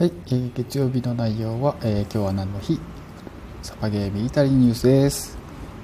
[0.00, 2.80] はい、えー、月曜日の内容は、えー、今日は何の日？
[3.60, 5.36] サバゲーミリタリーニュースです。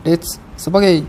[0.05, 1.05] レッツサバゲー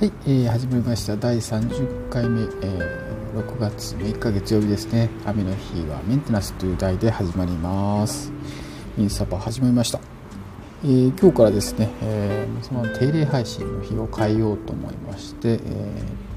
[0.00, 1.14] はい、えー、始まりました。
[1.14, 5.10] 第30回目、えー、6月6日月曜日ですね。
[5.26, 8.32] 雨の日はメンテナンスという題で始まります。
[8.96, 10.17] インサバ始まりました。
[10.84, 15.60] えー、今日からですね、えー、その定例配信の日を変えようと思いまして、えー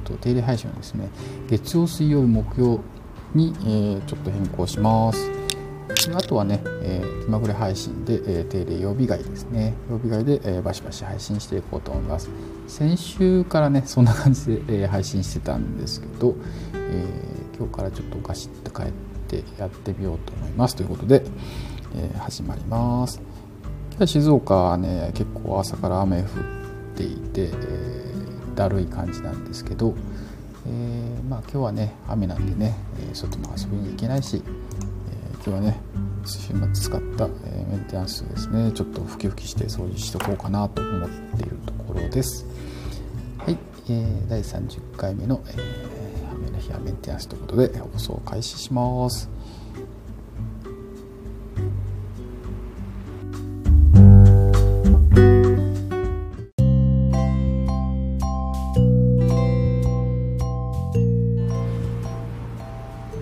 [0.03, 1.09] と、定例配信はですね
[1.47, 2.79] 月曜水曜日木曜
[3.35, 5.29] に、えー、ちょっと変更します。
[6.15, 9.75] あとはね、えー、気まぐれ配信で、えー、定例曜日外ですね。
[9.89, 12.27] 曜日外で、えー、バシバシ配信していこうと思います。
[12.67, 16.35] 先週からねそんな感じで、えー、配信してたんですけど、
[16.73, 18.91] えー、今日からちょっとガシッと帰っ
[19.27, 20.75] てやってみようと思います。
[20.75, 21.23] ということで、
[21.95, 23.21] えー、始まります。
[24.07, 26.27] 静岡はね結構朝から雨降っ
[26.95, 29.95] ていて、えー、だるい感じなんですけど、
[30.67, 32.75] えー、まあ、今日はね雨なんでね、
[33.11, 35.79] え外も遊びに行けないし、え今日はね
[36.25, 42.45] 週末使った、えメンテナンスですねちょっとふきふきして掃除しとこうかなと思っているところです。
[43.37, 43.57] はい、
[43.89, 45.91] えー、第30回目の、え
[46.31, 49.29] 雨の日はメンテナンスということで放送を開始します。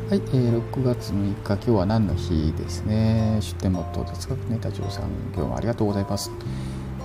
[0.09, 3.37] はい、えー、6月6日、今日は何の日ですね？
[3.41, 6.31] 出店元哲学ネタ長さん、今日もありがとうございます。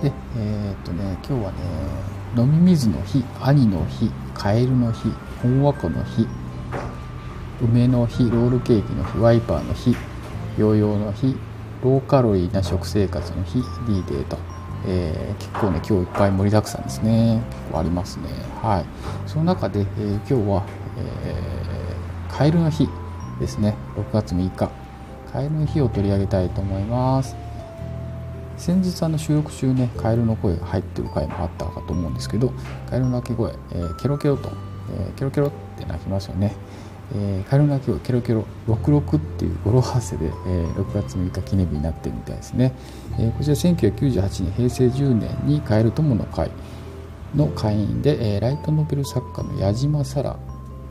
[0.01, 1.57] で、えー、っとね、今日はね、
[2.35, 6.27] 飲み水の日、兄の日、カエルの日、本和子の日、
[7.61, 9.95] 梅の日、ロールケーキの日、ワイパーの日、
[10.57, 11.37] ヨーヨーの日、
[11.83, 14.39] ローカロリーな食生活の日、D デーと、
[14.87, 17.43] えー、結構ね、今日いっぱい盛りだくさんですね。
[17.51, 18.29] 結構ありますね。
[18.63, 18.85] はい。
[19.29, 20.63] その中で、えー、今日は、
[20.97, 21.64] えー
[22.29, 22.87] カエルの日
[23.39, 23.75] ですね。
[23.95, 24.69] 6月3日。
[25.31, 27.35] カエルの日を取り上げたいと思います。
[28.57, 32.53] 先日あの収録中ねカエルの声が入ってる回もあったかと思うんですけど
[32.89, 34.49] カエルの鳴き声、えー、ケロケロと、
[34.91, 36.55] えー、ケロケロって鳴きますよね、
[37.13, 42.73] えー、カエルの鳴き声ケロケロ66っていう語呂合わせで、えー、6月6日記念日になってるみたいですね、
[43.19, 46.49] えー、こちら1998年平成10年にカエル友の会
[47.35, 50.39] の会員で、えー、ライトノベル作家の矢島沙羅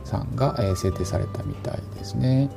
[0.05, 2.49] さんが、え制定されたみたいですね。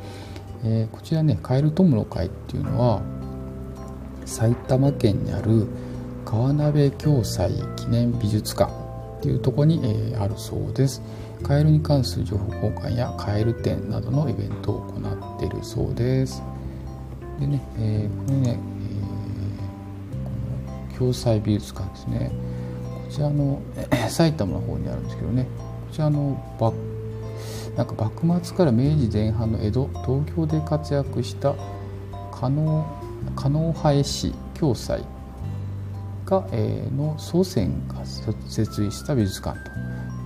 [0.64, 3.00] えこちらねカエル友の会っていうのは
[4.24, 5.66] 埼玉県にある
[6.24, 8.72] 川鍋共済記念美術館
[9.18, 11.02] っていうとこに、えあるそうです。
[11.42, 16.42] カエルに関する情報交換やカエル展などのイベントを行っているそうです。
[17.40, 22.32] でね、えー、これね、えー、この共済美術館ですね。
[23.06, 23.62] こちらの
[24.08, 25.48] 埼玉の方にあるんですけどね、こ
[25.92, 26.97] ちらのバッ
[27.78, 31.54] なんか幕末から明治前半の江戸東京で活躍した
[32.32, 32.84] 加納
[33.36, 35.04] 加納派絵師共済
[36.26, 39.56] が、えー、の祖先が設立した美術館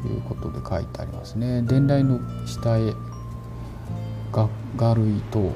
[0.02, 1.60] ということで書いてありますね。
[1.60, 2.94] 伝来の下絵
[4.32, 4.48] 画
[4.78, 5.52] 画類と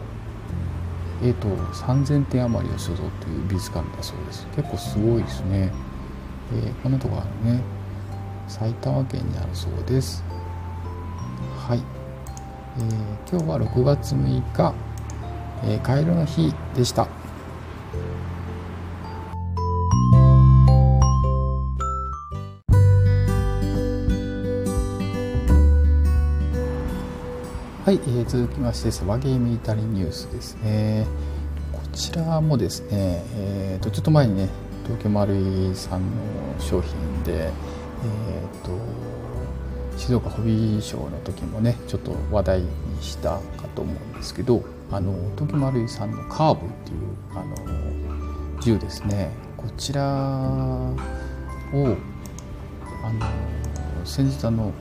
[1.25, 4.47] 絵と3000点余りを所蔵という美術館だそうです。
[4.55, 5.73] 結構すごいですね。
[6.53, 7.63] えー、こんなとこあるね。
[8.49, 10.23] 埼玉県にあるそうです。
[11.67, 11.83] はい、
[12.79, 14.73] えー、今日は6月6日、
[15.65, 17.09] えー、カエルの日でした。
[27.85, 31.05] はい、えー、続きましてサバゲーミリタリニュースですね。
[31.73, 34.49] こちらもですね、えーと、ちょっと前にね
[34.85, 36.07] 東京丸井さんの
[36.61, 39.16] 商品で、えーと
[40.07, 42.69] 静岡ホビーショーの時もねちょっと話題に
[43.01, 44.63] したかと思うんですけど
[44.93, 46.99] あの東京丸井さんのカーブっていう
[47.33, 49.31] あの銃ですね。
[49.57, 50.07] こちらを
[53.03, 53.27] あの
[54.05, 54.73] 先日あの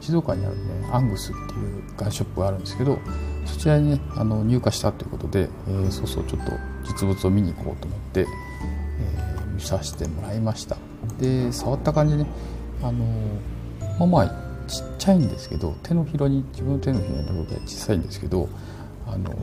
[0.00, 2.98] 静岡にあるねアングスっていうガンショップがあるんですけど
[3.46, 6.52] そちらにねあの入荷したということで、えー、そうそうちょっと
[6.84, 10.76] 実物を見に行こうと思って、えー、見させてもらいました。
[11.18, 12.26] で触った感じね
[12.82, 13.06] あの
[13.98, 14.28] まあまあ
[14.68, 18.48] ちっちゃいんですけど手のひらに自分の手のひらの量が小さいんですけど
[19.06, 19.34] あの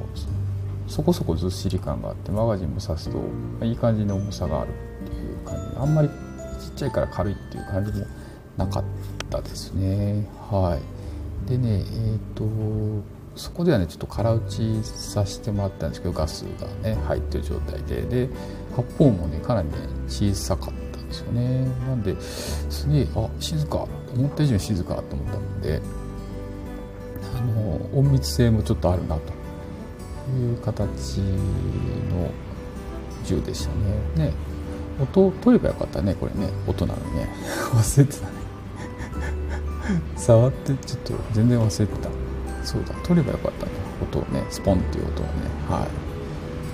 [0.87, 3.17] そこそこずっしり感があってマガジンも刺すと、
[3.59, 4.69] ま、いい感じの重さがある
[5.05, 8.05] っていう感じであんまりちっちゃいから軽いっていう感じも
[8.57, 8.83] なかっ
[9.29, 10.27] たですね。
[10.51, 10.79] は
[11.47, 11.49] い。
[11.49, 13.03] でねえっ、ー、と
[13.35, 18.01] そこではねちょっと空打ちさせてもらったんですけどガスがね入ってる状態で。
[18.03, 18.29] で
[18.75, 19.75] 発砲もねかなりね
[20.07, 21.65] 小さかったんですよね。
[21.87, 23.87] なんですげえあ静か。
[24.15, 25.81] 思った以上に静かと思ったので
[27.35, 29.43] あの隠密性もちょっとあるなと。
[30.31, 32.31] いう形の
[33.25, 33.73] 銃でした
[34.19, 34.27] ね。
[34.27, 34.33] ね。
[35.01, 36.49] 音を取ればよかったねこれね。
[36.67, 37.27] 音なのにね。
[37.73, 38.31] 忘れてたね。
[40.15, 42.09] 触ってちょっと全然忘れてた。
[42.63, 43.71] そうだ取ればよかったね。
[44.01, 45.31] 音をねスポンっていう音をね。
[45.69, 45.87] はい。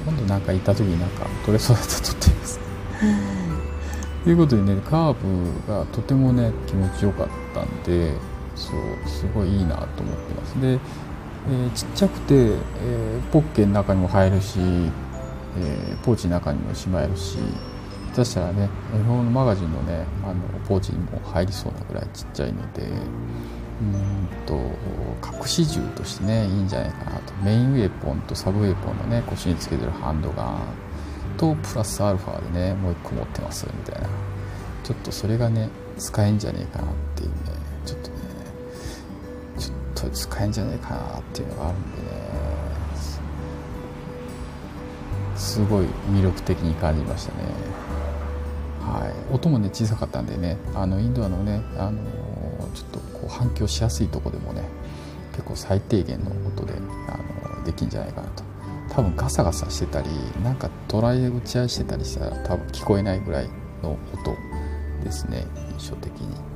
[0.06, 2.60] 今度なんか行った時になんか取れそうだったら撮ってみます。
[4.28, 8.14] いうことでねカーブがとてもね気持ちよかったんで
[8.56, 10.62] そうすごいいいなと思ってます。
[10.62, 17.38] で、えー、ちっちゃくて、えー、ポッケの中にも入るし、えー、ポーチの中にもしまえるし
[18.12, 20.36] 下手したらね絵本のマガジンのねあの
[20.68, 24.56] ポーチにも入りそうなぐらいちっちゃいのでうんと
[25.40, 27.34] 隠し銃としてねいいんじゃないかなと。
[27.44, 30.89] メインウェポンとサブウェポンのね腰につけてるハンドガン。
[31.40, 34.10] とプラスアルファでねもう一個持ってますみたいな。
[34.84, 37.36] ちょっとそれがね使えんじゃねえかなっていうね。
[37.86, 38.16] ちょっとね
[39.58, 39.74] ちょ
[40.08, 42.04] っと使えんじゃねえかなっていうのがあるんでね。
[45.36, 47.44] すごい魅力的に感じましたね。
[48.82, 49.34] はい。
[49.34, 52.00] 音もね小さかったんでねあのインドアのねあの
[52.74, 54.64] ちょっとこう反響しやすいとこでもね
[55.32, 56.74] 結構最低限の音で
[57.08, 58.49] あのできんじゃないかなと。
[58.90, 60.10] 多分ガサガサしてたり
[60.44, 63.50] なんかトライ打ち合いしてたりしたら多分聞こえないぐらい
[63.82, 64.36] の音
[65.04, 65.46] ですね
[65.78, 66.50] 印象的に。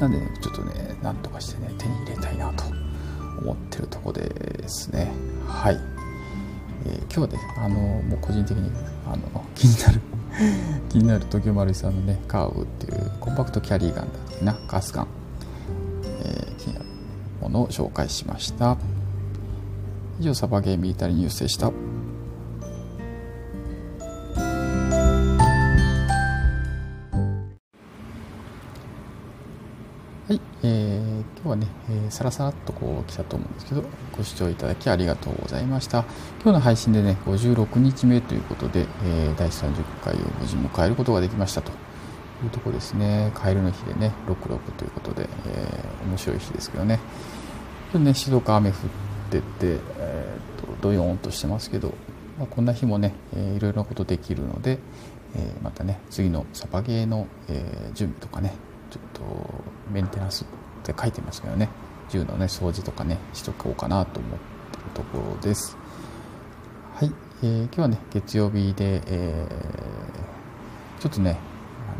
[0.00, 2.64] なんでねちょっとねなんとかしてね手に入れたいなと
[3.40, 5.10] 思ってるとこですね。
[5.46, 5.80] はい、
[6.86, 8.70] えー、今日はねあのもう個人的に
[9.06, 10.00] あの気になる
[10.88, 15.08] 気になる東京丸井さんのねカーブっていうコンパクトキャリーガンだっけなガスガン、
[16.04, 16.86] えー、気になる
[17.40, 18.76] ものを紹介しました。
[20.20, 21.72] 以上サバゲーミリタリーニュースでしたは
[30.30, 33.84] い、えー、今日はね、えー、さらさらっとこう来たと思うんですけど、
[34.16, 36.00] ご視聴いただきありがとうございました。
[36.42, 39.72] 今日の配信でね、56日目ということで、えー、第30
[40.04, 41.70] 回を無事迎えることができましたと
[42.44, 43.30] いうとこですね。
[43.34, 46.98] カエルの日でね、66ということで、えー、面白い日ですけどね。
[47.94, 51.94] ね、静岡雨降ってて、えー、とどよーんとしてますけど、
[52.38, 54.78] まあ、こんな日もね、えー、いろいろなことできるので、
[55.36, 58.54] えー、またね、次のサバゲーの、えー、準備とかね、
[58.90, 59.22] ちょっと
[59.90, 60.46] メンテナンスっ
[60.82, 61.68] て書いてますけどね
[62.08, 65.76] 銃のね掃除とかねしとこうかなと思ってるところです。
[66.94, 71.38] はい、えー、今日はね月曜日で、えー、ちょっとね
[71.86, 71.92] あ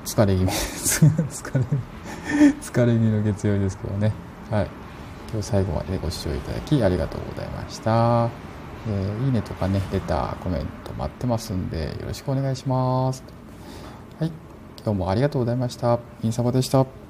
[0.00, 1.64] の疲れ気味 疲れ
[2.60, 4.12] 疲れ気味の月曜日ですけどね。
[4.50, 4.81] はい。
[5.40, 8.28] 最後までご視聴いただきありがとうございました、
[8.88, 13.22] えー、いいねとかねレターコメント待ってますんでよろしくお願いします
[14.18, 14.52] はい
[14.84, 16.00] 今日もありがとうございました。
[16.22, 17.01] インサバでした。